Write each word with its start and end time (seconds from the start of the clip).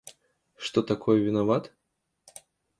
Что 0.57 0.81
такое 0.81 1.19
виноват? 1.19 1.71